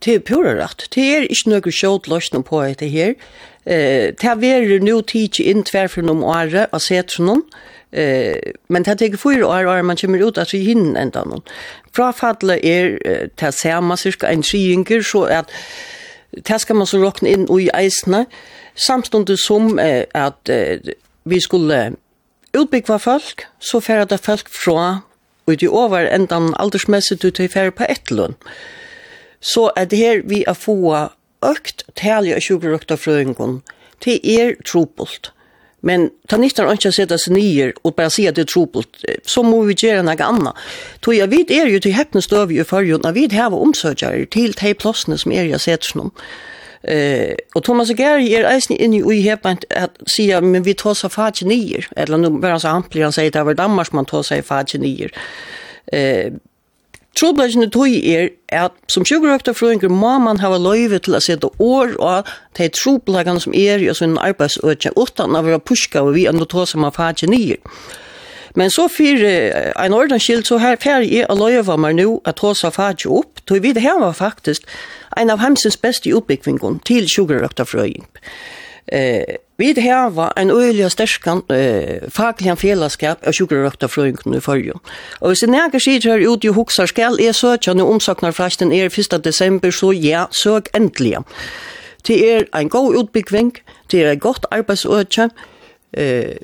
[0.04, 0.88] Det er pura rett.
[0.92, 3.16] Det er ikke nøkker skjøt løs noe på etter her.
[3.64, 7.42] Eh, det er vært nå tid inn tverfen noen året og sett for noen,
[7.96, 11.24] eh, men det er ikke fyra år og man kommer ut at vi hinner enda
[11.24, 11.46] noen.
[11.96, 12.98] Frafallet er
[13.32, 15.48] til å se cirka en tryinger, så at
[16.36, 18.26] det skal man så råkne inn i eisene,
[18.76, 20.94] samståndet som eh, at eh,
[21.24, 21.96] vi skulle
[22.56, 25.02] utbyggva folk, så færre det folk fra
[25.46, 28.34] og i over enda aldersmessigt ut i færre på ett lønn.
[29.40, 30.76] Så er det her vi er få
[31.46, 33.60] økt talje og sjukerøkta frøyngon,
[34.04, 35.30] det er trobult.
[35.80, 39.04] Men ta nyttar ikke å sette seg nye og bare si at det er tropelt.
[39.28, 40.64] Så må vi gjøre noe annet.
[41.04, 44.52] Då jeg vet er jo til häpna støv i forhånd, Jag vet har var til
[44.52, 46.10] de plassene som är jag sätter någon.
[46.88, 51.08] Eh, og Thomas Gary er eisen inne i häpant at sier, men vi tar så
[51.10, 51.82] fart nye.
[51.96, 55.08] Eller nå bare så han sier, det var Danmark man tar sig fart nye.
[55.92, 56.32] Eh,
[57.16, 62.28] Trobladjene tog er at som sjukkerhøftafrøyngur må man hava løyve til å sette år og
[62.58, 66.48] de trobladjene som er i sin arbeidsøkje utan å være puska og vi enn å
[66.50, 67.56] ta som har fagje nye.
[68.56, 69.20] Men så fyr
[69.76, 73.40] en ordenskild så her fer jeg å løyve meg nå at tog som fagje opp,
[73.48, 74.68] tog vi det her var faktisk
[75.16, 78.04] en av hemsens beste utbyggvingen til sjukkerhøftafrøyng.
[78.92, 84.76] Eh, Vi har en øyelig og sterskan eh, faglig fellesskap av sjukrerøkta frøyngen i forrige.
[85.20, 88.72] Og hvis en eger sier her ut i hoksar, skal jeg søke når omsaknar frasten
[88.72, 89.24] er 1.
[89.24, 91.24] desember, så ja, søk endelig.
[92.06, 93.56] Det er en god utbyggving,
[93.90, 95.30] det er et godt arbeidsøkje,
[95.98, 96.36] uh,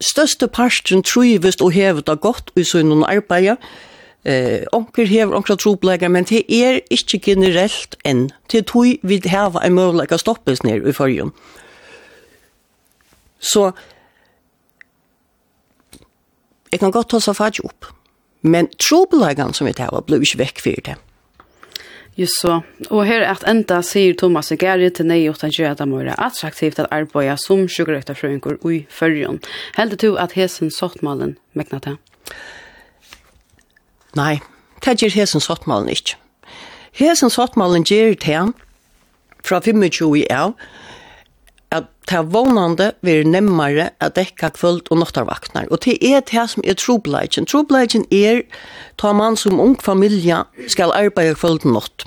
[0.00, 3.56] største parten trivest og hevet av godt i sønnen arbeidet,
[4.24, 8.30] Eh, onkel hever onkel troplegar, men det er ikkje generelt enn.
[8.48, 11.34] Det er tog vi heva en møvleik å stoppes ned i fyrjun.
[13.44, 13.72] Så,
[16.72, 17.90] jeg kan godt ta seg fatt opp,
[18.40, 20.96] men troplegan som vi heva blir ikke vekk for det.
[22.16, 22.60] Just så.
[22.94, 26.14] Og her at enda sier Thomas Geri til nei og tanker at det må være
[26.22, 29.42] attraktivt at arbeida som sjukrøkta frøyngur i førjon.
[29.76, 31.98] Heldig du at hesen sottmalen mekna til?
[34.14, 34.38] Nei,
[34.84, 36.18] det gjør hesen sottmalen ikke.
[36.94, 38.42] Hesen sottmalen gjør det
[39.44, 40.54] fra 25 i av,
[41.74, 45.66] at det er vånande vil nemmere at dekka kvöld og nottarvaknar.
[45.72, 47.48] Og det er det som er trobladjen.
[47.50, 48.42] Trobladjen er
[49.00, 52.04] ta man som ung familie skal arbeide kvöld og nott.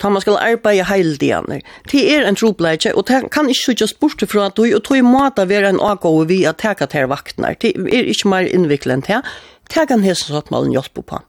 [0.00, 1.62] Ta man skal arbeide heildianer.
[1.92, 4.98] Det er en trobladje, og det kan ikke sykjas bort fra at du, og tog
[4.98, 7.60] i måte være en avgåve vi at teka til vaknar.
[7.60, 9.22] Det er ikke mer innviklet enn det.
[9.70, 11.22] Det kan hesen sattmalen hjelpe på.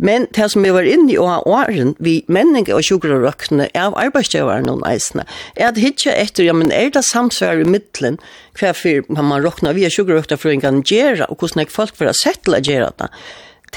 [0.00, 3.68] Men det som jeg var inne i og åren, vi menning og sjukker og røkkene
[3.76, 5.26] av arbeidsgjøveren noen eisene,
[5.56, 8.16] er at hitje etter, ja, men er det samsvær i midtelen,
[8.56, 11.74] hva for man råkner via sjukker og røkkene for en gang gjøre, og hvordan jeg
[11.74, 13.10] folk for å sette å gjøre det.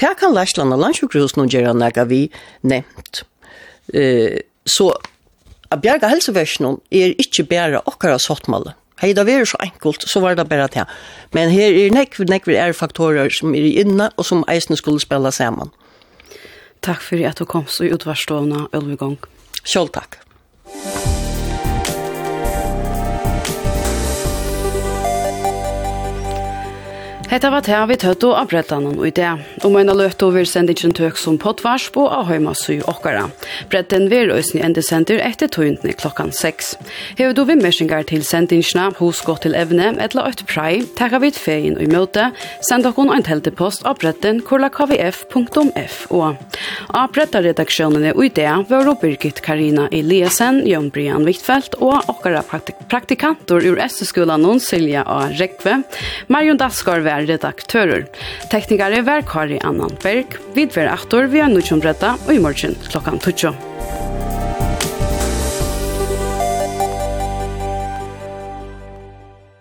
[0.00, 2.24] Det kan Lærsland og landsjukkerhus nå gjøre noe vi
[2.66, 3.22] nevnt.
[3.92, 4.94] Uh, så
[5.70, 8.74] a bjerga helseversjonen er ikke bare okkara sottmålet.
[9.02, 10.84] Hei, da var det så enkelt, så var det bare det.
[11.34, 15.32] Men her er nekve, nekve er faktorer som er inne, og som eisene skulle spille
[15.34, 15.72] sammen.
[16.84, 19.16] Takk for at du kom så i utvarsstående, Ølvigong.
[19.64, 20.20] Selv takk.
[20.68, 21.03] Takk.
[27.34, 29.24] Hetta var tær vi tøtt og avbrettan og idé.
[29.26, 29.64] det.
[29.66, 33.24] Og møyna løtt over sendingen tøk som potvars på av heima sy okkara.
[33.72, 36.76] Bretten vil øsni endesender etter tøyndene klokkan 6.
[37.18, 41.74] Hever du vimmersingar til sendingene hos gå til evne etla øyt prei, takka vi fein
[41.82, 42.28] i møte,
[42.62, 46.22] send okkon ein teltepost av bretten kvf.fo.
[46.94, 53.64] Av brettaredaksjonene og idé var Birgit Karina Eliasen, Jon Brian Wittfeldt og okkara praktikantur praktikantor
[53.66, 55.80] ur SS-skolan Silja og Rekve,
[56.28, 58.06] Marion Daskar vær redaktører.
[58.52, 63.54] Teknikere var Kari Annan Berg, vidver aktor via er nødvendig og i morgen klokkan 12.